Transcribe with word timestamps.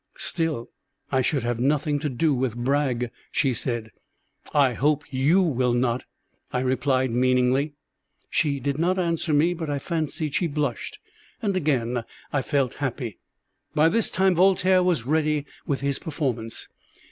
'""Still 0.17 0.71
I 1.11 1.21
should 1.21 1.43
have 1.43 1.59
nothing 1.59 1.99
to 1.99 2.09
do 2.09 2.33
with 2.33 2.57
Brag," 2.57 3.11
she 3.31 3.53
said. 3.53 3.91
"I 4.51 4.73
hope 4.73 5.03
you 5.13 5.43
will 5.43 5.73
not," 5.75 6.05
I 6.51 6.61
replied 6.61 7.11
meaningly. 7.11 7.73
She 8.27 8.59
did 8.59 8.79
not 8.79 8.97
answer 8.97 9.31
me, 9.31 9.53
but 9.53 9.69
I 9.69 9.77
fancied 9.77 10.33
she 10.33 10.47
blushed; 10.47 10.97
and 11.39 11.55
again 11.55 12.03
I 12.33 12.41
felt 12.41 12.73
happy. 12.81 13.19
By 13.75 13.89
this 13.89 14.09
time 14.09 14.33
Voltaire 14.33 14.81
was 14.81 15.05
ready 15.05 15.45
with 15.67 15.81
his 15.81 15.99
performance. 15.99 16.67